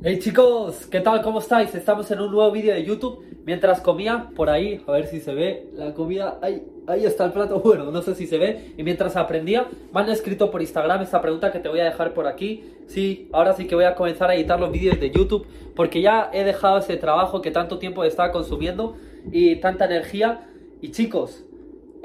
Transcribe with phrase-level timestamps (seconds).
[0.00, 1.22] Hey chicos, ¿qué tal?
[1.22, 1.74] ¿Cómo estáis?
[1.74, 3.24] Estamos en un nuevo vídeo de YouTube.
[3.44, 6.38] Mientras comía, por ahí, a ver si se ve la comida.
[6.40, 8.74] Ahí, ahí está el plato, bueno, no sé si se ve.
[8.76, 12.14] Y mientras aprendía, me han escrito por Instagram esta pregunta que te voy a dejar
[12.14, 12.62] por aquí.
[12.86, 16.30] Sí, ahora sí que voy a comenzar a editar los vídeos de YouTube porque ya
[16.32, 18.96] he dejado ese trabajo que tanto tiempo estaba consumiendo
[19.32, 20.46] y tanta energía.
[20.80, 21.44] Y chicos,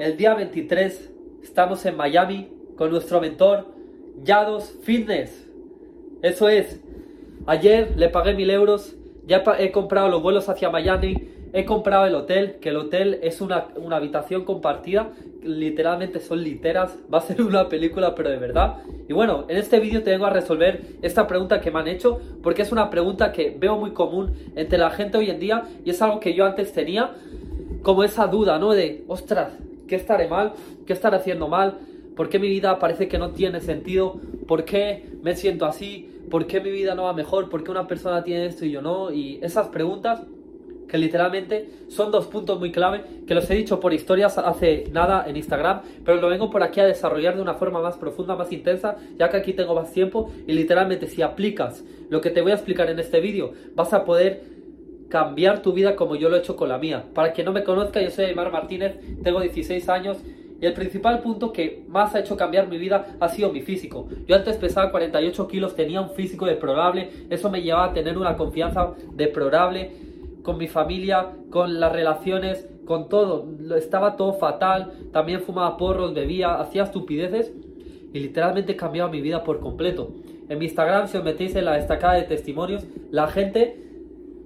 [0.00, 1.12] el día 23
[1.44, 3.68] estamos en Miami con nuestro mentor
[4.24, 5.46] Yados Fitness.
[6.22, 6.80] Eso es,
[7.46, 8.94] ayer le pagué mil euros,
[9.26, 13.40] ya he comprado los vuelos hacia Miami, he comprado el hotel, que el hotel es
[13.40, 15.12] una, una habitación compartida,
[15.42, 18.78] literalmente son literas, va a ser una película pero de verdad.
[19.08, 22.20] Y bueno, en este vídeo te vengo a resolver esta pregunta que me han hecho,
[22.42, 25.90] porque es una pregunta que veo muy común entre la gente hoy en día y
[25.90, 27.12] es algo que yo antes tenía,
[27.82, 28.72] como esa duda, ¿no?
[28.72, 29.52] De, ostras,
[29.86, 30.54] ¿qué estaré mal?
[30.86, 31.78] ¿Qué estaré haciendo mal?
[32.16, 34.20] ¿Por qué mi vida parece que no tiene sentido?
[34.48, 36.10] ¿Por qué me siento así?
[36.34, 37.48] ¿Por qué mi vida no va mejor?
[37.48, 39.12] ¿Por qué una persona tiene esto y yo no?
[39.12, 40.22] Y esas preguntas
[40.88, 45.26] que literalmente son dos puntos muy clave, que los he dicho por historias hace nada
[45.28, 48.50] en Instagram, pero lo vengo por aquí a desarrollar de una forma más profunda, más
[48.50, 52.50] intensa, ya que aquí tengo más tiempo y literalmente si aplicas lo que te voy
[52.50, 54.42] a explicar en este vídeo, vas a poder
[55.08, 57.04] cambiar tu vida como yo lo he hecho con la mía.
[57.14, 60.16] Para quien no me conozca, yo soy Aymar Martínez, tengo 16 años
[60.64, 64.08] y el principal punto que más ha hecho cambiar mi vida ha sido mi físico.
[64.26, 68.34] Yo antes pesaba 48 kilos, tenía un físico deplorable, eso me llevaba a tener una
[68.38, 69.90] confianza deplorable
[70.42, 73.46] con mi familia, con las relaciones, con todo.
[73.76, 77.52] Estaba todo fatal, también fumaba porros, bebía, hacía estupideces
[78.14, 80.12] y literalmente cambiaba mi vida por completo.
[80.48, 83.83] En mi Instagram, si os metéis en la destacada de testimonios, la gente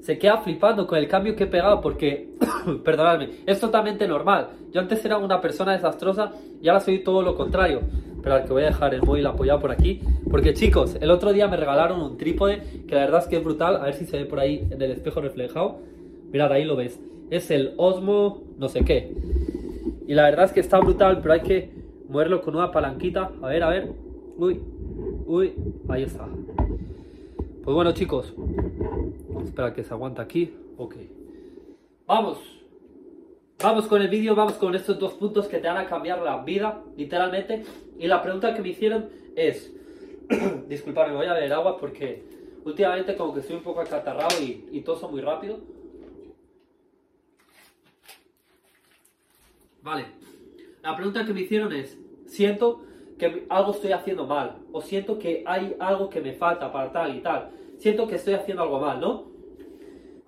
[0.00, 2.30] se queda flipando con el cambio que he pegado porque,
[2.84, 4.48] perdonadme, es totalmente normal.
[4.72, 7.80] Yo antes era una persona desastrosa y ahora soy todo lo contrario.
[8.22, 10.00] Pero al que voy a dejar el móvil apoyado por aquí.
[10.30, 13.44] Porque chicos, el otro día me regalaron un trípode que la verdad es que es
[13.44, 13.76] brutal.
[13.76, 15.78] A ver si se ve por ahí en el espejo reflejado.
[16.32, 17.00] Mirad, ahí lo ves.
[17.30, 19.14] Es el Osmo no sé qué.
[20.06, 21.70] Y la verdad es que está brutal, pero hay que
[22.08, 23.30] moverlo con una palanquita.
[23.40, 23.92] A ver, a ver.
[24.36, 24.60] Uy,
[25.26, 25.54] uy,
[25.88, 26.26] ahí está.
[27.68, 28.32] Pues bueno chicos,
[29.44, 30.56] espera que se aguanta aquí.
[30.78, 30.94] Ok.
[32.06, 32.38] Vamos.
[33.62, 36.42] Vamos con el vídeo, vamos con estos dos puntos que te van a cambiar la
[36.42, 37.66] vida, literalmente.
[37.98, 39.70] Y la pregunta que me hicieron es...
[40.66, 42.24] Disculpadme, voy a beber agua porque
[42.64, 45.58] últimamente como que estoy un poco acatarrado y, y toso muy rápido.
[49.82, 50.06] Vale.
[50.82, 52.80] La pregunta que me hicieron es, siento
[53.18, 57.16] que algo estoy haciendo mal, o siento que hay algo que me falta para tal
[57.16, 59.24] y tal, siento que estoy haciendo algo mal, ¿no?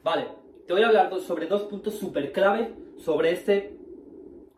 [0.03, 0.27] Vale,
[0.67, 3.55] te voy a hablar sobre dos puntos súper clave sobre esta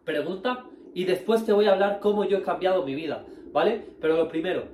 [0.04, 3.82] pregunta y después te voy a hablar cómo yo he cambiado mi vida, ¿vale?
[4.00, 4.64] Pero lo primero,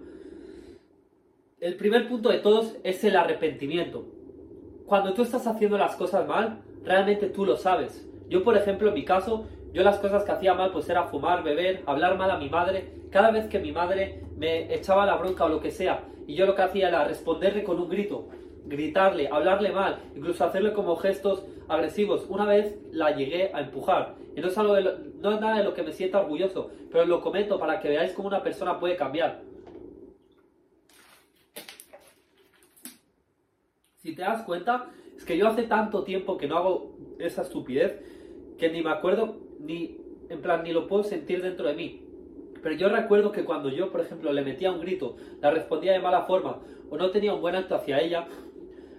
[1.61, 4.07] el primer punto de todos es el arrepentimiento.
[4.87, 8.09] Cuando tú estás haciendo las cosas mal, realmente tú lo sabes.
[8.29, 9.47] Yo, por ejemplo, en mi caso,
[9.79, 12.95] yo las cosas que hacía mal pues era fumar, beber, hablar mal a mi madre.
[13.13, 16.47] Cada vez que mi madre me echaba la bronca o lo que sea, y yo
[16.47, 18.27] lo que hacía era responderle con un grito,
[18.67, 22.27] gritarle, hablarle mal, incluso hacerle como gestos agresivos.
[22.29, 24.17] Una vez la llegué a empujar.
[24.35, 24.75] Y no es, algo
[25.21, 28.13] no es nada de lo que me sienta orgulloso, pero lo comento para que veáis
[28.15, 29.43] cómo una persona puede cambiar.
[33.95, 37.97] Si te das cuenta, es que yo hace tanto tiempo que no hago esa estupidez
[38.59, 39.99] que ni me acuerdo, ni
[40.29, 42.03] en plan, ni lo puedo sentir dentro de mí.
[42.63, 46.01] Pero yo recuerdo que cuando yo, por ejemplo, le metía un grito, la respondía de
[46.01, 46.61] mala forma
[46.91, 48.27] o no tenía un buen acto hacia ella,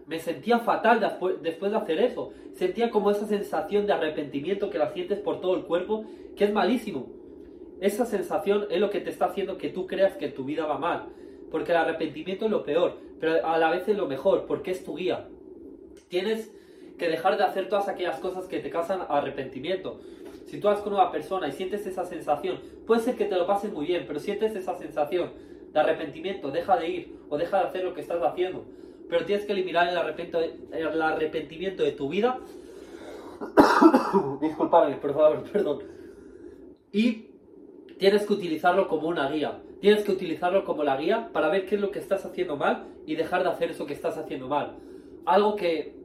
[0.07, 2.31] me sentía fatal después de hacer eso.
[2.53, 6.05] Sentía como esa sensación de arrepentimiento que la sientes por todo el cuerpo,
[6.35, 7.07] que es malísimo.
[7.79, 10.79] Esa sensación es lo que te está haciendo que tú creas que tu vida va
[10.79, 11.09] mal.
[11.51, 14.83] Porque el arrepentimiento es lo peor, pero a la vez es lo mejor, porque es
[14.83, 15.27] tu guía.
[16.07, 16.51] Tienes
[16.97, 19.99] que dejar de hacer todas aquellas cosas que te causan arrepentimiento.
[20.49, 23.45] Si tú vas con una persona y sientes esa sensación, puede ser que te lo
[23.45, 25.31] pases muy bien, pero sientes esa sensación
[25.71, 28.65] de arrepentimiento, deja de ir o deja de hacer lo que estás haciendo.
[29.07, 32.39] Pero tienes que eliminar el, el arrepentimiento de tu vida.
[34.41, 35.83] Disculpadme, por favor, perdón.
[36.91, 37.27] Y
[37.99, 39.61] tienes que utilizarlo como una guía.
[39.81, 42.87] Tienes que utilizarlo como la guía para ver qué es lo que estás haciendo mal
[43.05, 44.77] y dejar de hacer eso que estás haciendo mal.
[45.25, 45.95] Algo que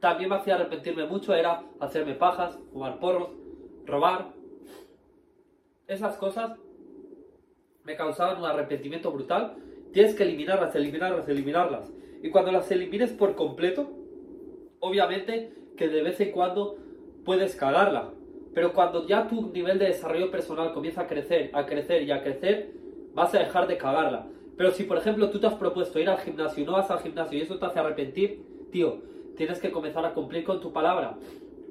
[0.00, 3.28] también me hacía arrepentirme mucho era hacerme pajas, fumar porros,
[3.88, 4.32] robar.
[5.88, 6.58] Esas cosas
[7.84, 9.56] me causaban un arrepentimiento brutal.
[9.92, 11.92] Tienes que eliminarlas, eliminarlas, eliminarlas.
[12.22, 13.90] Y cuando las elimines por completo,
[14.80, 16.76] obviamente que de vez en cuando
[17.24, 18.10] puedes cagarla.
[18.54, 22.22] Pero cuando ya tu nivel de desarrollo personal comienza a crecer, a crecer y a
[22.22, 22.72] crecer,
[23.14, 24.26] vas a dejar de cagarla.
[24.56, 26.98] Pero si, por ejemplo, tú te has propuesto ir al gimnasio y no vas al
[27.00, 28.42] gimnasio y eso te hace arrepentir,
[28.72, 29.00] tío,
[29.36, 31.16] tienes que comenzar a cumplir con tu palabra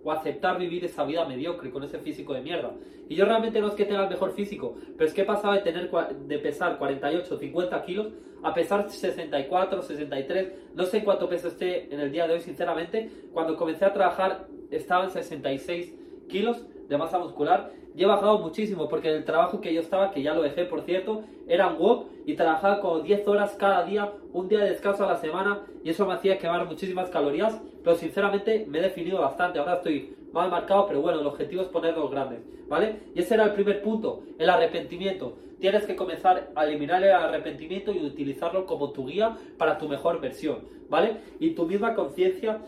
[0.04, 2.74] o aceptar vivir esa vida mediocre con ese físico de mierda.
[3.10, 5.54] Y yo realmente no es que tenga el mejor físico, pero es que he pasado
[5.54, 8.08] de, tener, de pesar 48, 50 kilos
[8.44, 13.10] a pesar 64, 63, no sé cuánto peso esté en el día de hoy, sinceramente.
[13.34, 15.94] Cuando comencé a trabajar estaba en 66
[16.28, 20.22] kilos de masa muscular y he bajado muchísimo porque el trabajo que yo estaba, que
[20.22, 24.14] ya lo dejé por cierto, era un walk y trabajaba como 10 horas cada día,
[24.34, 27.96] un día de descanso a la semana y eso me hacía quemar muchísimas calorías, pero
[27.96, 32.12] sinceramente me he definido bastante, ahora estoy mal marcado, pero bueno, el objetivo es ponerlos
[32.12, 32.98] grandes, ¿vale?
[33.16, 35.36] Y ese era el primer punto, el arrepentimiento.
[35.60, 40.22] Tienes que comenzar a eliminar el arrepentimiento y utilizarlo como tu guía para tu mejor
[40.22, 41.18] versión, ¿vale?
[41.40, 42.60] Y tu misma conciencia,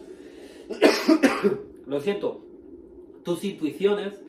[1.86, 2.42] lo siento,
[3.24, 4.20] tus intuiciones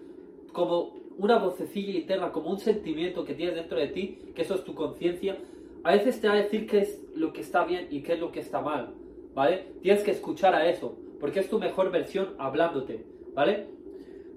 [0.52, 4.64] como una vocecilla interna, como un sentimiento que tienes dentro de ti, que eso es
[4.64, 5.36] tu conciencia,
[5.84, 8.20] a veces te va a decir qué es lo que está bien y qué es
[8.20, 8.94] lo que está mal,
[9.34, 9.66] ¿vale?
[9.82, 13.04] Tienes que escuchar a eso, porque es tu mejor versión hablándote,
[13.34, 13.66] ¿vale?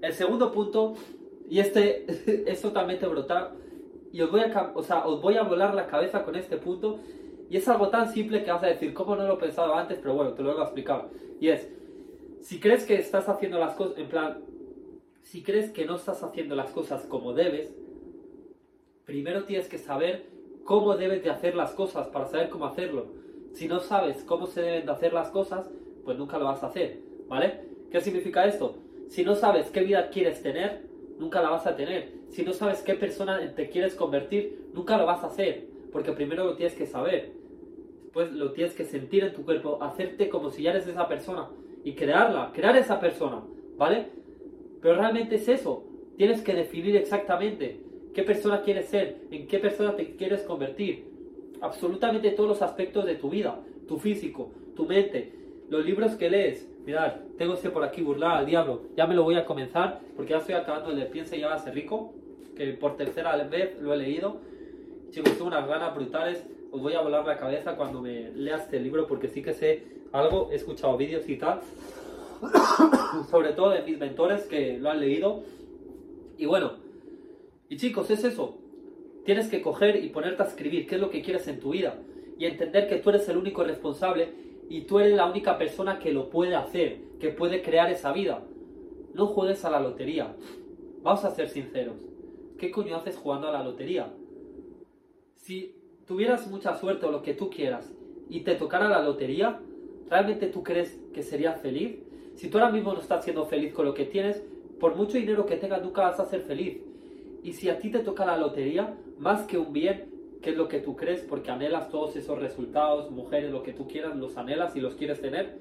[0.02, 0.96] El segundo punto,
[1.50, 2.06] y este
[2.52, 3.52] es totalmente brutal,
[4.12, 7.00] y os voy, a, o sea, os voy a volar la cabeza con este punto,
[7.50, 10.00] y es algo tan simple que vas a decir, ¿cómo no lo he pensado antes?
[10.00, 11.10] Pero bueno, te lo voy a explicar.
[11.40, 11.70] Y es,
[12.42, 14.40] si crees que estás haciendo las cosas, en plan,
[15.24, 17.74] si crees que no estás haciendo las cosas como debes,
[19.06, 20.28] primero tienes que saber
[20.64, 23.08] cómo debes de hacer las cosas para saber cómo hacerlo.
[23.54, 25.70] Si no sabes cómo se deben de hacer las cosas,
[26.04, 27.62] pues nunca lo vas a hacer, ¿vale?
[27.90, 28.76] ¿Qué significa esto?
[29.08, 30.84] Si no sabes qué vida quieres tener,
[31.20, 32.14] nunca la vas a tener.
[32.30, 36.46] Si no sabes qué persona te quieres convertir, nunca lo vas a hacer, porque primero
[36.46, 37.32] lo tienes que saber.
[38.04, 41.50] Después lo tienes que sentir en tu cuerpo, hacerte como si ya eres esa persona
[41.84, 43.44] y crearla, crear esa persona,
[43.78, 44.23] ¿vale?
[44.84, 45.86] Pero realmente es eso.
[46.18, 47.80] Tienes que definir exactamente
[48.14, 51.06] qué persona quieres ser, en qué persona te quieres convertir.
[51.62, 55.32] Absolutamente todos los aspectos de tu vida, tu físico, tu mente,
[55.70, 56.68] los libros que lees.
[56.86, 58.82] Mirad, tengo este por aquí, burlar al diablo.
[58.98, 61.74] Ya me lo voy a comenzar porque ya estoy acabando el de Piensa y ser
[61.74, 62.14] rico,
[62.56, 64.42] que por tercera vez lo he leído.
[65.12, 66.46] Chicos, tengo unas ganas brutales.
[66.72, 69.84] Os voy a volar la cabeza cuando me lea este libro porque sí que sé
[70.12, 71.62] algo, he escuchado vídeos y tal.
[73.30, 75.44] sobre todo de mis mentores que lo han leído.
[76.38, 76.74] Y bueno,
[77.70, 78.58] y chicos, es eso.
[79.26, 81.98] Tienes que coger y ponerte a escribir qué es lo que quieres en tu vida
[82.38, 84.30] y entender que tú eres el único responsable
[84.70, 88.44] y tú eres la única persona que lo puede hacer, que puede crear esa vida.
[89.14, 90.36] No juegues a la lotería.
[91.04, 91.96] Vamos a ser sinceros.
[92.58, 94.12] ¿Qué coño haces jugando a la lotería?
[95.36, 95.76] Si
[96.06, 97.94] tuvieras mucha suerte o lo que tú quieras
[98.30, 99.60] y te tocara la lotería,
[100.10, 101.98] ¿realmente tú crees que serías feliz?
[102.36, 104.44] Si tú ahora mismo no estás siendo feliz con lo que tienes,
[104.80, 106.82] por mucho dinero que tengas nunca vas a ser feliz.
[107.44, 110.68] Y si a ti te toca la lotería, más que un bien, que es lo
[110.68, 114.76] que tú crees, porque anhelas todos esos resultados, mujeres, lo que tú quieras, los anhelas
[114.76, 115.58] y los quieres tener,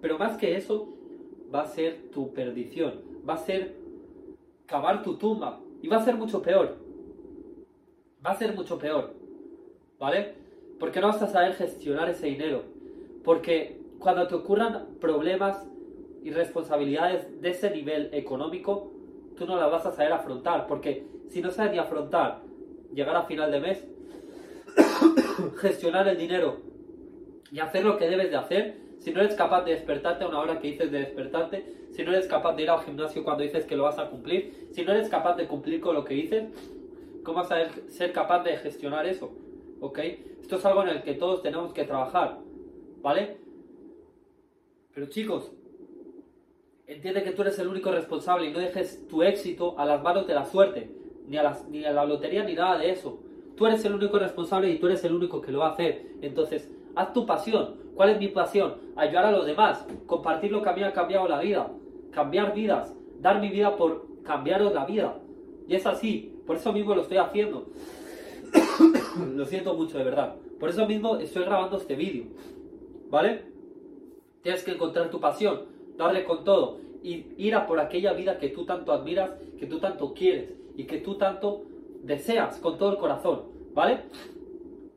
[0.00, 0.88] pero más que eso,
[1.52, 3.76] va a ser tu perdición, va a ser
[4.66, 6.76] cavar tu tumba y va a ser mucho peor.
[8.24, 9.14] Va a ser mucho peor,
[9.98, 10.34] ¿vale?
[10.78, 12.62] Porque no vas a saber gestionar ese dinero.
[13.24, 15.66] Porque cuando te ocurran problemas
[16.22, 18.92] y responsabilidades de ese nivel económico,
[19.36, 22.42] tú no las vas a saber afrontar, porque si no sabes ni afrontar
[22.92, 23.86] llegar a final de mes,
[25.60, 26.58] gestionar el dinero
[27.50, 30.40] y hacer lo que debes de hacer, si no eres capaz de despertarte a una
[30.40, 33.64] hora que dices de despertarte, si no eres capaz de ir al gimnasio cuando dices
[33.64, 36.44] que lo vas a cumplir, si no eres capaz de cumplir con lo que dices,
[37.24, 39.32] ¿cómo vas a ser capaz de gestionar eso?
[39.80, 39.98] ¿Ok?
[40.42, 42.38] Esto es algo en el que todos tenemos que trabajar,
[43.00, 43.38] ¿vale?
[44.94, 45.52] Pero chicos,
[46.90, 50.26] Entiende que tú eres el único responsable y no dejes tu éxito a las manos
[50.26, 50.90] de la suerte,
[51.28, 53.20] ni a, ni a la lotería, ni nada de eso.
[53.56, 56.04] Tú eres el único responsable y tú eres el único que lo va a hacer.
[56.20, 57.76] Entonces, haz tu pasión.
[57.94, 58.74] ¿Cuál es mi pasión?
[58.96, 61.70] Ayudar a los demás, compartir lo que a mí ha cambiado la vida,
[62.10, 65.16] cambiar vidas, dar mi vida por cambiaros la vida.
[65.68, 67.68] Y es así, por eso mismo lo estoy haciendo.
[69.36, 70.34] lo siento mucho, de verdad.
[70.58, 72.24] Por eso mismo estoy grabando este vídeo.
[73.10, 73.44] ¿Vale?
[74.42, 78.48] Tienes que encontrar tu pasión darle con todo y ir a por aquella vida que
[78.48, 81.62] tú tanto admiras, que tú tanto quieres y que tú tanto
[82.02, 83.42] deseas con todo el corazón,
[83.74, 84.00] ¿vale?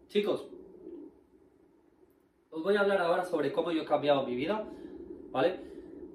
[0.07, 0.47] Chicos,
[2.49, 4.65] os voy a hablar ahora sobre cómo yo he cambiado mi vida,
[5.31, 5.59] ¿vale?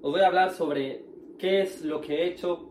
[0.01, 1.05] Os voy a hablar sobre
[1.37, 2.69] qué es lo que he hecho,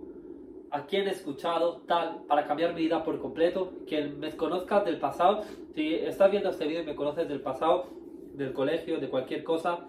[0.71, 3.73] a quién he escuchado, tal, para cambiar mi vida por completo.
[3.87, 5.43] Quien me conozca del pasado,
[5.75, 7.87] si estás viendo este vídeo y me conoces del pasado,
[8.35, 9.87] del colegio, de cualquier cosa,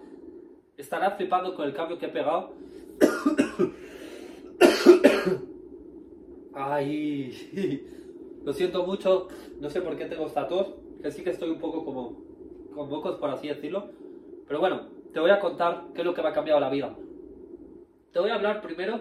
[0.80, 2.54] estará flipando con el cambio que he pegado.
[6.54, 7.86] Ay,
[8.44, 9.28] lo siento mucho,
[9.60, 12.16] no sé por qué tengo esta tos, que sí que estoy un poco como
[12.74, 13.90] con mocos, por así decirlo.
[14.46, 16.94] Pero bueno, te voy a contar qué es lo que me ha cambiado la vida.
[18.12, 19.00] Te voy a hablar primero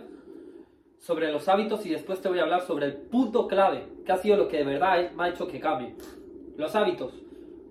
[1.00, 4.18] sobre los hábitos y después te voy a hablar sobre el punto clave, que ha
[4.18, 5.96] sido lo que de verdad me ha hecho que cambie.
[6.58, 7.14] Los hábitos.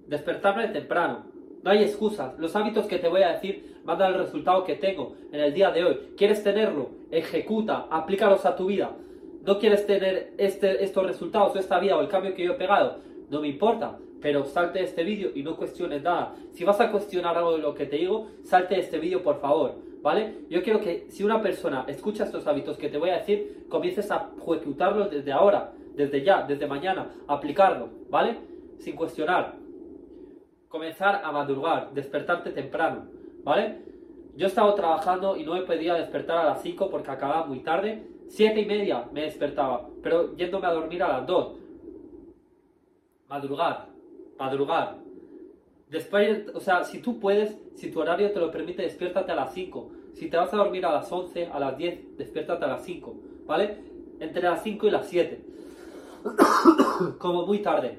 [0.07, 1.27] Despertarme temprano.
[1.63, 2.39] No hay excusas.
[2.39, 5.41] Los hábitos que te voy a decir van a dar el resultado que tengo en
[5.41, 5.99] el día de hoy.
[6.15, 6.91] ¿Quieres tenerlo?
[7.11, 8.95] Ejecuta, aplícalos a tu vida.
[9.47, 12.99] ¿No quieres tener este, estos resultados esta vida o el cambio que yo he pegado?
[13.31, 16.35] No me importa, pero salte este vídeo y no cuestiones nada.
[16.53, 19.77] Si vas a cuestionar algo de lo que te digo, salte este vídeo por favor,
[20.03, 20.35] ¿vale?
[20.51, 24.11] Yo quiero que si una persona escucha estos hábitos que te voy a decir, comiences
[24.11, 28.37] a ejecutarlos desde ahora, desde ya, desde mañana, aplicarlo, ¿vale?
[28.81, 29.55] Sin cuestionar.
[30.69, 33.17] Comenzar a madrugar, despertarte temprano,
[33.49, 33.79] ¿vale?
[34.37, 37.61] Yo he estado trabajando y no me podía despertar a las 5 porque acababa muy
[37.61, 38.07] tarde.
[38.29, 41.55] 7 y media me despertaba, pero yéndome a dormir a las 2.
[43.27, 43.87] Madrugar,
[44.39, 44.99] madrugar.
[45.89, 49.55] Después, o sea, si tú puedes, si tu horario te lo permite, despiértate a las
[49.55, 49.91] 5.
[50.13, 53.15] Si te vas a dormir a las 11, a las 10, despiértate a las 5,
[53.47, 53.79] ¿vale?
[54.21, 55.41] Entre las 5 y las 7.
[57.19, 57.99] como muy tarde.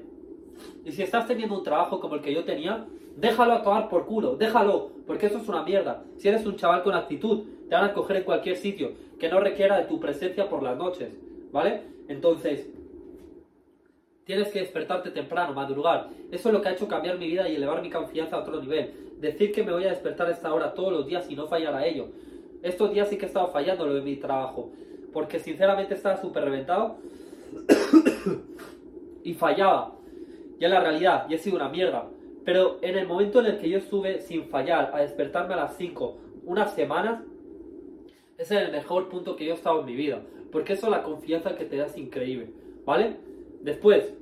[0.84, 2.86] Y si estás teniendo un trabajo como el que yo tenía,
[3.16, 6.02] déjalo acabar por culo, déjalo, porque eso es una mierda.
[6.16, 9.40] Si eres un chaval con actitud, te van a coger en cualquier sitio que no
[9.40, 11.10] requiera de tu presencia por las noches,
[11.52, 11.82] ¿vale?
[12.08, 12.68] Entonces,
[14.30, 16.08] Tienes que despertarte temprano, madrugar.
[16.30, 18.60] Eso es lo que ha hecho cambiar mi vida y elevar mi confianza a otro
[18.60, 19.16] nivel.
[19.18, 21.74] Decir que me voy a despertar a esta hora todos los días y no fallar
[21.74, 22.06] a ello.
[22.62, 24.70] Estos días sí que he estado fallando lo de mi trabajo.
[25.12, 26.98] Porque sinceramente estaba súper reventado.
[29.24, 29.96] y fallaba.
[30.60, 32.06] Y en la realidad, y he sido una mierda.
[32.50, 35.76] Pero en el momento en el que yo estuve sin fallar a despertarme a las
[35.76, 37.22] 5 unas semanas,
[38.38, 40.20] ese es el mejor punto que yo he estado en mi vida.
[40.50, 42.50] Porque eso la confianza que te da es increíble.
[42.84, 43.18] ¿Vale?
[43.60, 44.12] Después,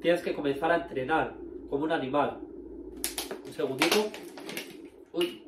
[0.00, 1.34] tienes que comenzar a entrenar
[1.70, 2.40] como un animal.
[3.46, 4.10] Un segundito.
[5.12, 5.44] Uy.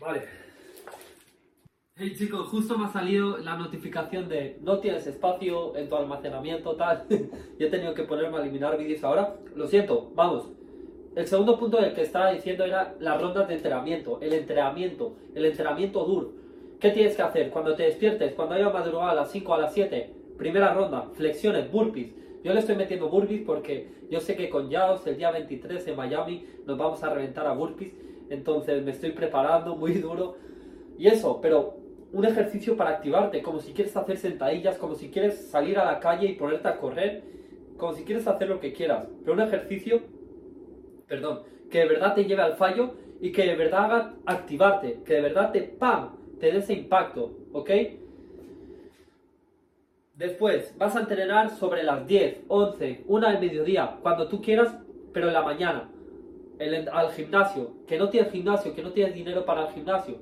[0.00, 0.41] Vale.
[2.04, 6.74] Hey chicos, justo me ha salido la notificación de no tienes espacio en tu almacenamiento,
[6.74, 7.06] tal.
[7.58, 9.36] y he tenido que ponerme a eliminar vídeos ahora.
[9.54, 10.50] Lo siento, vamos.
[11.14, 15.44] El segundo punto del que estaba diciendo era las rondas de entrenamiento, el entrenamiento, el
[15.44, 16.32] entrenamiento duro.
[16.80, 17.50] ¿Qué tienes que hacer?
[17.50, 21.70] Cuando te despiertes, cuando haya madrugado a las 5 a las 7, primera ronda, flexiones,
[21.70, 22.10] burpees.
[22.42, 25.96] Yo le estoy metiendo burpees porque yo sé que con Yaos el día 23 en
[25.96, 27.92] Miami nos vamos a reventar a burpees.
[28.28, 30.34] Entonces me estoy preparando muy duro.
[30.98, 31.81] Y eso, pero
[32.12, 36.00] un ejercicio para activarte, como si quieres hacer sentadillas, como si quieres salir a la
[36.00, 37.22] calle y ponerte a correr,
[37.76, 39.06] como si quieres hacer lo que quieras.
[39.24, 40.02] Pero un ejercicio
[41.12, 45.12] perdón, que de verdad te lleve al fallo y que de verdad haga activarte, que
[45.12, 46.16] de verdad te ¡pam!
[46.40, 47.70] te dé ese impacto, ¿ok?
[50.14, 54.74] Después, vas a entrenar sobre las 10, 11, 1 del mediodía, cuando tú quieras,
[55.12, 55.90] pero en la mañana,
[56.92, 57.72] al gimnasio.
[57.86, 60.16] Que no tienes gimnasio, que no tienes dinero para el gimnasio.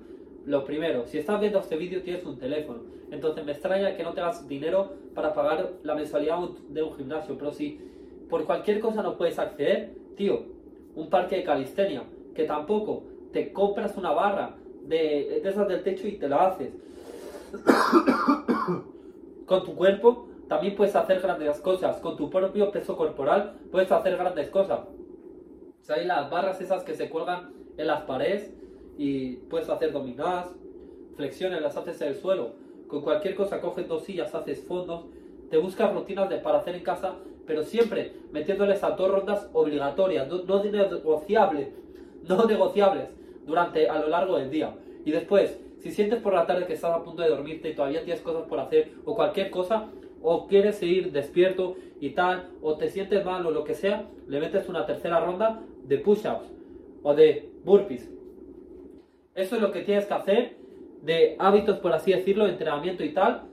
[0.47, 2.81] Lo primero, si estás viendo este vídeo tienes un teléfono.
[3.11, 7.37] Entonces me extraña que no tengas dinero para pagar la mensualidad de un gimnasio.
[7.37, 7.81] Pero si
[8.29, 10.45] por cualquier cosa no puedes acceder, tío,
[10.95, 12.05] un parque de calistenia,
[12.35, 16.73] que tampoco te compras una barra de, esas del techo y te la haces.
[19.47, 24.17] con tu cuerpo también puedes hacer grandes cosas, con tu propio peso corporal puedes hacer
[24.17, 24.81] grandes cosas.
[25.89, 28.53] Hay las barras esas que se cuelgan en las paredes
[29.01, 30.55] y puedes hacer dominadas,
[31.17, 32.53] flexiones, las haces en el suelo.
[32.87, 35.07] Con cualquier cosa coges dos sillas, haces fondos,
[35.49, 37.17] te buscas rutinas de, para hacer en casa
[37.51, 41.69] pero siempre metiéndoles a dos rondas obligatorias, no, no negociables,
[42.29, 43.09] no negociables
[43.45, 44.77] durante a lo largo del día.
[45.05, 48.05] Y después, si sientes por la tarde que estás a punto de dormirte y todavía
[48.05, 49.89] tienes cosas por hacer o cualquier cosa,
[50.23, 54.39] o quieres seguir despierto y tal, o te sientes mal o lo que sea, le
[54.39, 56.53] metes una tercera ronda de push-ups
[57.03, 58.09] o de burpees.
[59.41, 60.57] Eso es lo que tienes que hacer
[61.03, 63.45] de hábitos, por así decirlo, entrenamiento y tal.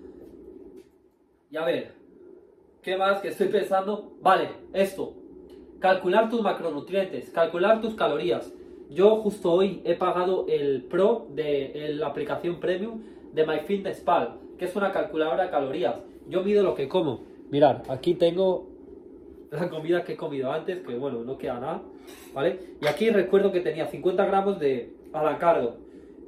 [1.50, 1.98] Y a ver,
[2.88, 4.14] ¿Qué más que estoy pensando?
[4.22, 5.14] Vale, esto.
[5.80, 8.54] Calcular tus macronutrientes, calcular tus calorías.
[8.90, 13.02] Yo justo hoy he pagado el Pro de la aplicación Premium
[13.34, 16.02] de MyFitnessPal, que es una calculadora de calorías.
[16.30, 17.26] Yo mido lo que como.
[17.52, 18.70] Mirad, aquí tengo
[19.52, 21.82] la comida que he comido antes, que bueno, no queda nada,
[22.34, 22.78] ¿vale?
[22.80, 25.78] Y aquí recuerdo que tenía 50 gramos de anacardo,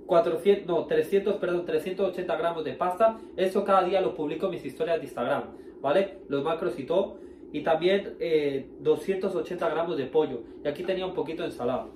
[0.06, 3.20] 400, no, 300, perdón, 380 gramos de pasta.
[3.38, 5.44] Eso cada día lo publico en mis historias de Instagram.
[5.82, 6.20] ¿vale?
[6.28, 7.18] Los macros y todo.
[7.52, 8.16] Y también
[8.80, 10.42] 280 eh, gramos de pollo.
[10.64, 11.88] Y aquí tenía un poquito de ensalada.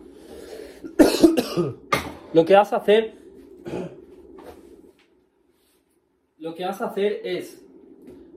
[2.34, 3.14] Lo que vas a hacer
[6.40, 7.64] lo que vas a hacer es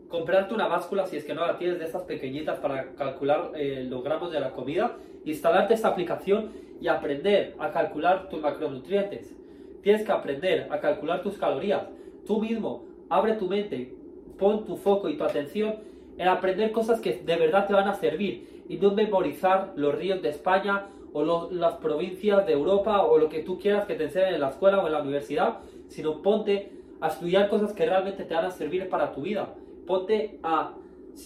[0.08, 3.84] comprarte una báscula, si es que no la tienes, de esas pequeñitas para calcular eh,
[3.88, 9.34] los gramos de la comida, instalarte esta aplicación y aprender a calcular tus macronutrientes.
[9.82, 11.82] Tienes que aprender a calcular tus calorías.
[12.26, 13.94] Tú mismo, abre tu mente,
[14.38, 15.76] pon tu foco y tu atención
[16.18, 20.22] en aprender cosas que de verdad te van a servir y no memorizar los ríos
[20.22, 24.34] de España o las provincias de Europa o lo que tú quieras que te enseñen
[24.34, 28.34] en la escuela o en la universidad, sino ponte a estudiar cosas que realmente te
[28.34, 29.54] van a servir para tu vida.
[29.86, 30.74] Ponte a,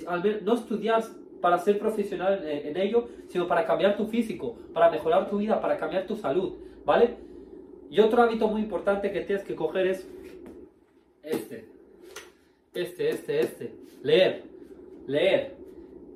[0.06, 1.02] al no estudiar
[1.40, 5.76] para ser profesional en, ello, sino para cambiar tu físico, para mejorar tu vida, para
[5.76, 6.54] cambiar tu salud,
[6.84, 7.16] ¿vale?
[7.90, 10.08] Y otro hábito muy importante que tienes que coger es
[11.22, 11.68] este,
[12.74, 14.44] este, este, este, leer,
[15.06, 15.56] leer.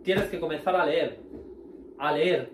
[0.02, 1.18] Tienes que comenzar a leer,
[1.98, 2.50] a leer.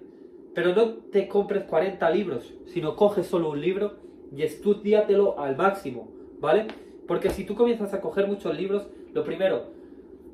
[0.55, 3.97] Pero no te compres 40 libros, sino coges solo un libro
[4.35, 6.09] y estudiatelo al máximo,
[6.41, 6.67] ¿vale?
[7.07, 9.67] Porque si tú comienzas a coger muchos libros, lo primero,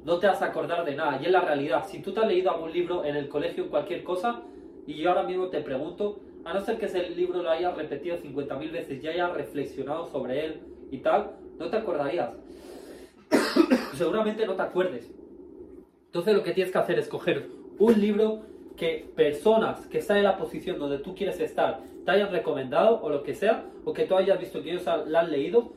[0.06, 1.18] no te vas a acordar de nada.
[1.20, 1.84] Y es la realidad.
[1.84, 4.40] Si tú te has leído algún libro en el colegio, cualquier cosa,
[4.86, 8.16] y yo ahora mismo te pregunto, a no ser que ese libro lo hayas repetido
[8.16, 10.60] 50.000 veces y hayas reflexionado sobre él
[10.92, 12.30] y tal, no te acordarías.
[13.94, 15.10] Seguramente no te acuerdes.
[16.06, 17.48] Entonces lo que tienes que hacer es coger
[17.80, 18.42] un libro
[18.76, 23.10] que personas que están en la posición donde tú quieres estar te hayan recomendado o
[23.10, 25.72] lo que sea, o que tú hayas visto que ellos la han leído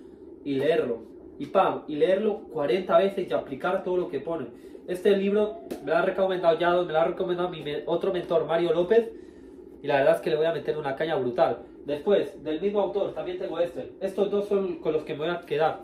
[0.45, 1.01] y leerlo.
[1.39, 4.48] Y pam, y leerlo 40 veces y aplicar todo lo que pone.
[4.88, 8.74] Este libro me lo ha recomendado ya, me lo ha recomendado mi otro mentor, Mario
[8.74, 9.10] López,
[9.81, 11.60] y la verdad es que le voy a meter una caña brutal.
[11.86, 13.93] Después, del mismo autor, también tengo este.
[14.01, 15.79] Estos dos son con los que me voy a quedar.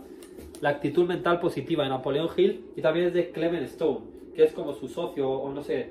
[0.62, 4.01] La actitud mental positiva de Napoleón Hill y también es de Clement Stone,
[4.35, 5.89] que es como su socio o no sé.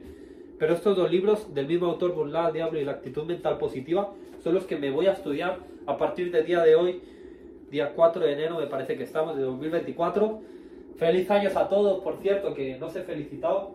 [0.59, 4.13] Pero estos dos libros del mismo autor, Burlar al Diablo y la actitud mental positiva,
[4.43, 7.01] son los que me voy a estudiar a partir del día de hoy
[7.75, 10.41] día 4 de enero me parece que estamos, de 2024.
[10.97, 13.75] Feliz años a todos, por cierto, que no se he felicitado.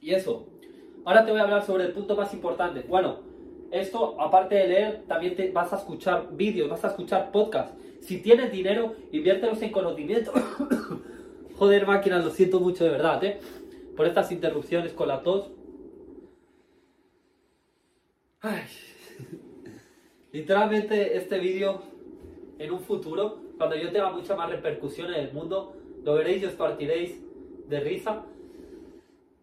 [0.00, 0.48] Y eso.
[1.04, 2.84] Ahora te voy a hablar sobre el punto más importante.
[2.88, 3.20] Bueno,
[3.70, 7.76] esto, aparte de leer, también te vas a escuchar vídeos, vas a escuchar podcasts.
[8.00, 10.32] Si tienes dinero, inviértelos en conocimiento.
[11.56, 13.38] Joder, máquinas, lo siento mucho de verdad, ¿eh?
[13.96, 15.52] Por estas interrupciones con la tos.
[18.40, 18.64] Ay.
[20.32, 21.91] Literalmente este vídeo
[22.62, 26.46] en un futuro, cuando yo tenga mucha más repercusión en el mundo, lo veréis y
[26.46, 27.20] os partiréis
[27.68, 28.24] de risa.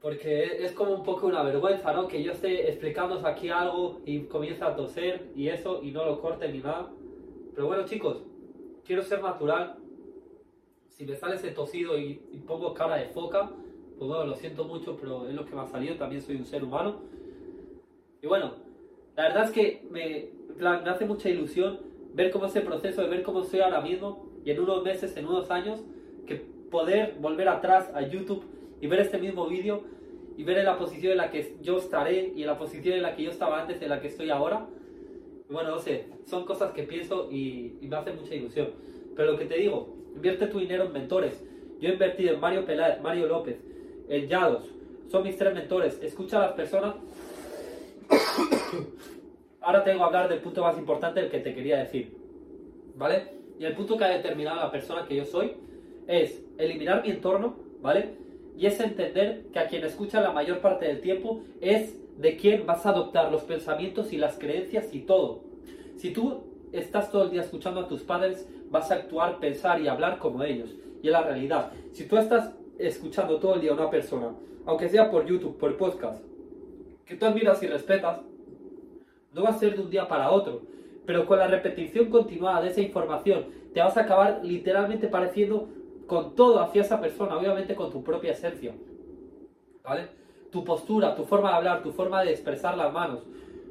[0.01, 2.07] Porque es como un poco una vergüenza, ¿no?
[2.07, 6.21] Que yo esté explicándoos aquí algo y comienza a toser y eso y no lo
[6.21, 6.89] corte ni nada.
[7.53, 8.23] Pero bueno, chicos,
[8.85, 9.75] quiero ser natural.
[10.87, 12.13] Si me sale ese tosido y,
[12.47, 13.51] pongo cara de foca,
[13.97, 15.95] pues bueno, lo siento mucho, pero es lo que me ha salido.
[15.95, 17.01] También soy un ser humano.
[18.21, 18.53] Y bueno,
[19.17, 21.88] la verdad es que me, me hace mucha ilusión
[22.19, 25.15] ver cómo es el proceso, de ver cómo soy ahora mismo y en unos meses,
[25.15, 25.79] en unos años,
[26.27, 28.43] que poder volver atrás a YouTube
[28.81, 29.83] y ver este mismo vídeo
[30.35, 33.03] y ver en la posición en la que yo estaré y en la posición en
[33.03, 34.67] la que yo estaba antes, en la que estoy ahora.
[35.49, 38.67] Bueno, no sé, son cosas que pienso y, me hace mucha ilusión.
[39.15, 41.41] Pero lo que te digo, invierte tu dinero en mentores.
[41.79, 43.61] Yo he invertido en Mario Peláez, Mario López,
[44.09, 44.69] en Yados.
[45.07, 45.97] Son mis tres mentores.
[46.03, 46.95] Escucha a las personas
[49.61, 52.15] ahora tengo que hablar del punto más importante del que te quería decir.
[52.95, 53.39] ¿Vale?
[53.59, 55.53] Y el punto que ha determinado la persona que yo soy
[56.07, 58.15] es eliminar mi entorno, ¿vale?
[58.57, 62.65] Y es entender que a quien escucha la mayor parte del tiempo es de quien
[62.65, 65.41] vas a adoptar los pensamientos y las creencias y todo.
[65.97, 69.87] Si tú estás todo el día escuchando a tus padres, vas a actuar, pensar y
[69.87, 70.75] hablar como ellos.
[71.01, 71.71] Y es la realidad.
[71.91, 74.31] Si tú estás escuchando todo el día a una persona,
[74.65, 76.23] aunque sea por YouTube, por podcast,
[77.05, 78.19] que tú admiras y respetas,
[79.33, 80.61] no va a ser de un día para otro.
[81.05, 85.69] Pero con la repetición continuada de esa información, te vas a acabar literalmente pareciendo
[86.07, 88.73] con todo hacia esa persona, obviamente con tu propia esencia.
[89.83, 90.07] ¿Vale?
[90.51, 93.21] Tu postura, tu forma de hablar, tu forma de expresar las manos,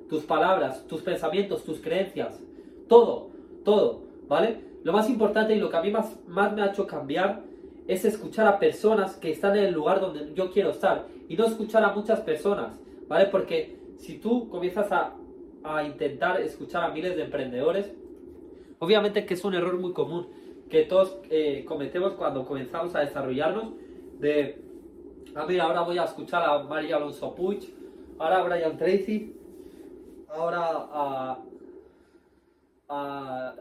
[0.08, 2.40] tus palabras, tus pensamientos, tus creencias,
[2.88, 3.30] todo,
[3.64, 4.60] todo, ¿vale?
[4.84, 7.42] Lo más importante y lo que a mí más, más me ha hecho cambiar
[7.88, 11.46] es escuchar a personas que están en el lugar donde yo quiero estar y no
[11.46, 13.26] escuchar a muchas personas, ¿vale?
[13.26, 15.14] Porque si tú comienzas a
[15.76, 17.92] a intentar escuchar a miles de emprendedores.
[18.78, 20.28] Obviamente que es un error muy común
[20.68, 23.72] que todos eh, cometemos cuando comenzamos a desarrollarnos
[24.18, 24.60] de,
[25.34, 27.74] a ver, ahora voy a escuchar a María Alonso Puig,
[28.18, 29.34] ahora a Brian Tracy,
[30.28, 31.38] ahora a,
[32.88, 33.54] a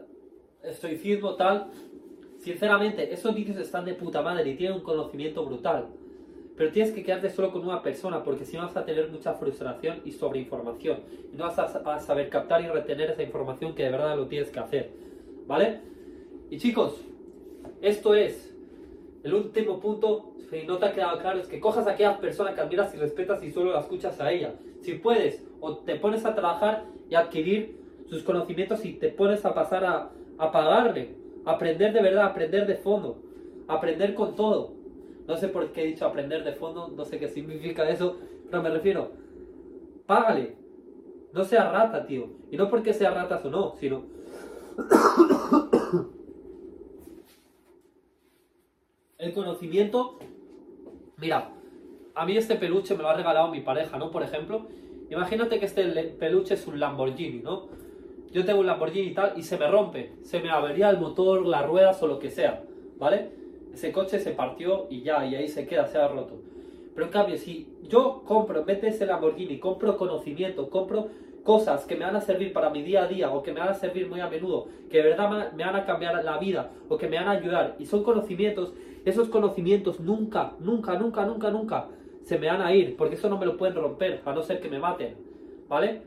[0.62, 1.70] estoicismo tal.
[2.38, 5.88] Sinceramente, esos vídeos están de puta madre y tienen un conocimiento brutal.
[6.58, 9.34] Pero tienes que quedarte solo con una persona porque si no vas a tener mucha
[9.34, 10.98] frustración y sobreinformación.
[11.32, 14.58] No vas a, saber captar y retener esa información que de verdad lo tienes que
[14.58, 14.90] hacer.
[15.46, 15.78] ¿Vale?
[16.50, 17.00] Y chicos,
[17.80, 18.52] Esto es
[19.22, 22.54] el último punto, si no te ha quedado claro, es que cojas a aquella persona
[22.54, 24.54] que admiras y respetas y solo la escuchas a ella.
[24.80, 29.54] Si puedes, o te pones a trabajar y adquirir sus conocimientos y te pones a
[29.54, 33.18] pasar a, a pagarle, aprender de verdad, aprender de fondo,
[33.68, 34.77] aprender con todo.
[35.28, 38.16] No sé por qué he dicho aprender de fondo, no sé qué significa eso,
[38.50, 39.12] pero me refiero,
[40.06, 40.56] págale,
[41.34, 42.30] no sea rata, tío.
[42.50, 44.04] Y no porque sea ratas o no, sino...
[49.18, 50.18] El conocimiento...
[51.18, 51.50] Mira,
[52.14, 54.10] a mí este peluche me lo ha regalado mi pareja, ¿no?
[54.10, 54.66] Por ejemplo,
[55.10, 55.84] imagínate que este
[56.18, 57.68] peluche es un Lamborghini, ¿no?
[58.32, 61.44] Yo tengo un Lamborghini y tal y se me rompe, se me avería el motor,
[61.44, 62.64] las ruedas o lo que sea,
[62.96, 63.37] ¿vale?
[63.78, 66.40] Ese coche se partió y ya, y ahí se queda, se ha roto.
[66.96, 71.06] Pero en cambio, si yo compro, en vez de ese Lamborghini, compro conocimiento, compro
[71.44, 73.68] cosas que me van a servir para mi día a día o que me van
[73.68, 76.98] a servir muy a menudo, que de verdad me van a cambiar la vida o
[76.98, 81.86] que me van a ayudar y son conocimientos, esos conocimientos nunca, nunca, nunca, nunca, nunca
[82.24, 84.58] se me van a ir porque eso no me lo pueden romper a no ser
[84.58, 85.14] que me maten,
[85.68, 86.02] ¿vale?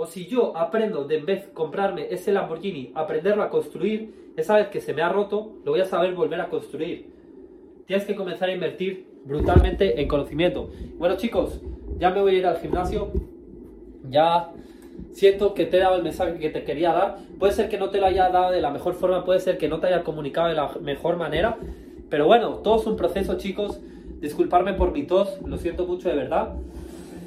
[0.00, 4.68] O si yo aprendo de en vez comprarme ese Lamborghini, aprenderlo a construir, esa vez
[4.68, 7.10] que se me ha roto, lo voy a saber volver a construir.
[7.84, 10.70] Tienes que comenzar a invertir brutalmente en conocimiento.
[10.98, 11.60] Bueno chicos,
[11.98, 13.10] ya me voy a ir al gimnasio
[14.08, 14.52] ya
[15.10, 17.18] siento que te he dado el mensaje que te quería dar.
[17.40, 19.66] Puede ser que no te lo haya dado de la mejor forma, puede ser que
[19.66, 21.58] no te haya comunicado de la mejor manera.
[22.08, 23.80] Pero bueno, todo es un proceso, chicos.
[24.20, 26.54] Disculparme por mi tos, lo siento mucho de verdad.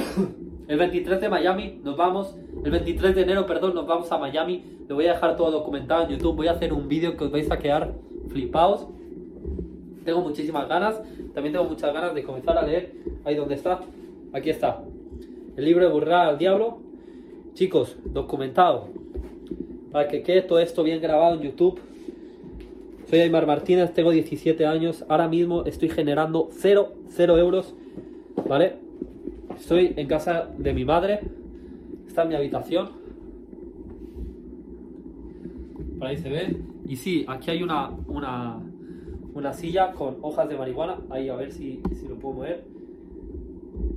[0.72, 4.64] El 23 de Miami nos vamos, el 23 de enero, perdón, nos vamos a Miami.
[4.88, 6.38] Lo voy a dejar todo documentado en YouTube.
[6.38, 7.92] Voy a hacer un vídeo que os vais a quedar
[8.30, 8.88] flipados.
[10.06, 11.02] Tengo muchísimas ganas.
[11.34, 12.94] También tengo muchas ganas de comenzar a leer.
[13.26, 13.82] Ahí donde está.
[14.32, 14.82] Aquí está
[15.58, 16.78] el libro de Burrar al Diablo.
[17.54, 18.88] Chicos, documentado.
[19.92, 21.82] Para que quede todo esto bien grabado en YouTube.
[23.10, 25.04] Soy Aymar Martínez, tengo 17 años.
[25.10, 27.74] Ahora mismo estoy generando 0, 0 euros.
[28.48, 28.91] ¿Vale?
[29.62, 31.20] Estoy en casa de mi madre.
[32.08, 32.90] Está en mi habitación.
[36.00, 36.58] Por ahí se ve.
[36.88, 38.60] Y sí, aquí hay una, una,
[39.36, 40.98] una silla con hojas de marihuana.
[41.12, 42.64] Ahí a ver si, si lo puedo mover.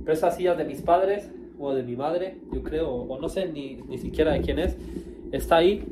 [0.03, 3.51] Pero esas sillas de mis padres o de mi madre, yo creo, o no sé
[3.51, 4.77] ni, ni siquiera de quién es,
[5.31, 5.83] está ahí.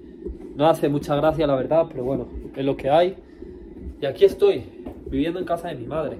[0.55, 3.15] No hace mucha gracia, la verdad, pero bueno, es lo que hay.
[3.99, 4.65] Y aquí estoy,
[5.07, 6.17] viviendo en casa de mi madre.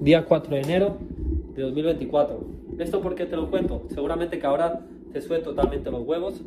[0.00, 1.11] Día 4 de enero
[1.54, 2.40] de 2024.
[2.78, 3.82] ¿Esto por qué te lo cuento?
[3.88, 4.80] Seguramente que ahora
[5.12, 6.40] te sube totalmente los huevos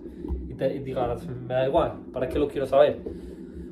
[0.49, 2.99] y te digas, me da igual, ¿para qué lo quiero saber?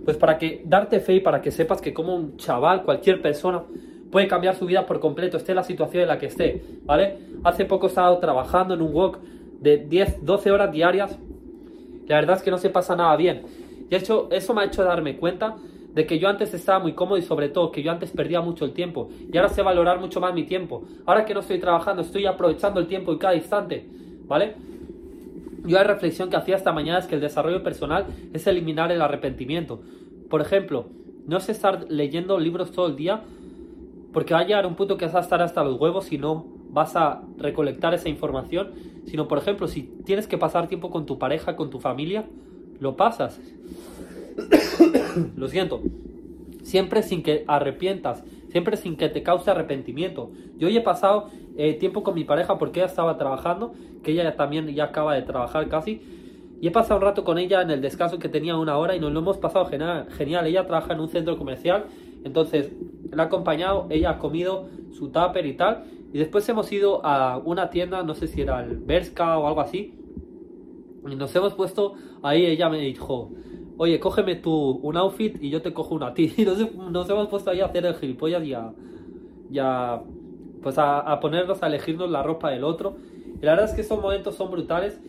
[0.05, 3.63] Pues para que darte fe y para que sepas que como un chaval, cualquier persona,
[4.11, 7.17] puede cambiar su vida por completo, esté la situación en la que esté, ¿vale?
[7.43, 9.19] Hace poco he estado trabajando en un walk
[9.59, 11.17] de 10, 12 horas diarias.
[12.07, 13.41] La verdad es que no se pasa nada bien.
[13.89, 15.55] Y hecho, eso me ha hecho darme cuenta
[15.93, 18.65] de que yo antes estaba muy cómodo y sobre todo que yo antes perdía mucho
[18.65, 19.09] el tiempo.
[19.31, 20.83] Y ahora sé valorar mucho más mi tiempo.
[21.05, 23.87] Ahora que no estoy trabajando, estoy aprovechando el tiempo y cada instante,
[24.25, 24.55] ¿vale?
[25.65, 29.01] Yo la reflexión que hacía esta mañana es que el desarrollo personal es eliminar el
[29.01, 29.81] arrepentimiento.
[30.29, 30.87] Por ejemplo,
[31.27, 33.21] no es estar leyendo libros todo el día
[34.11, 36.45] porque va a llegar un punto que vas a estar hasta los huevos y no
[36.69, 38.71] vas a recolectar esa información,
[39.05, 42.25] sino por ejemplo, si tienes que pasar tiempo con tu pareja, con tu familia,
[42.79, 43.39] lo pasas.
[45.35, 45.81] Lo siento.
[46.61, 50.31] Siempre sin que arrepientas, siempre sin que te cause arrepentimiento.
[50.57, 54.35] Yo hoy he pasado eh, tiempo con mi pareja porque ella estaba trabajando, que ella
[54.35, 56.01] también ya acaba de trabajar casi.
[56.61, 58.99] Y he pasado un rato con ella en el descanso que tenía una hora y
[58.99, 60.07] nos lo hemos pasado genial.
[60.11, 60.47] genial.
[60.47, 61.87] Ella trabaja en un centro comercial,
[62.23, 62.71] entonces
[63.11, 65.83] la ha acompañado, ella ha comido su tupper y tal.
[66.13, 69.61] Y después hemos ido a una tienda, no sé si era el Berska o algo
[69.61, 69.95] así.
[71.09, 73.31] Y nos hemos puesto, ahí ella me dijo,
[73.77, 76.33] oye, cógeme tú un outfit y yo te cojo una a ti.
[76.37, 78.53] Y nos, hemos puesto ahí a hacer el gilipollas y
[79.59, 80.01] a,
[80.61, 82.95] pues a, a, ponernos a elegirnos la ropa del otro.
[83.41, 84.99] Y la verdad es que esos momentos son brutales.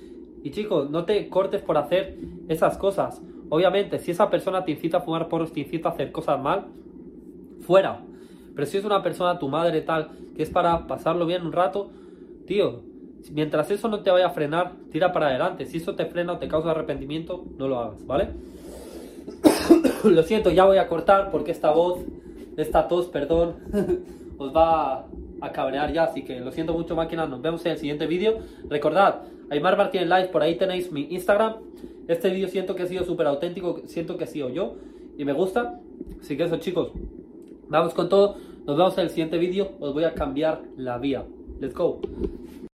[0.42, 3.22] Y chicos, no te cortes por hacer esas cosas.
[3.48, 6.66] Obviamente, si esa persona te incita a fumar porros, te incita a hacer cosas mal,
[7.60, 8.00] fuera.
[8.54, 11.90] Pero si es una persona, tu madre tal, que es para pasarlo bien un rato,
[12.46, 12.82] tío,
[13.32, 15.66] mientras eso no te vaya a frenar, tira para adelante.
[15.66, 18.28] Si eso te frena o te causa arrepentimiento, no lo hagas, ¿vale?
[20.04, 22.00] lo siento, ya voy a cortar porque esta voz,
[22.56, 23.54] esta tos, perdón,
[24.38, 25.06] os va
[25.40, 26.04] a cabrear ya.
[26.04, 27.28] Así que lo siento mucho, máquinas.
[27.28, 28.38] Nos vemos en el siguiente vídeo.
[28.68, 31.56] Recordad, Aymar Martínez Live, por ahí tenéis mi Instagram.
[32.08, 34.74] Este vídeo siento que ha sido súper auténtico, siento que he sido yo
[35.16, 35.80] y me gusta.
[36.20, 36.92] Así que eso, chicos.
[37.68, 38.36] Vamos con todo.
[38.66, 39.72] Nos vemos en el siguiente vídeo.
[39.80, 41.24] Os voy a cambiar la vía.
[41.60, 42.00] Let's go.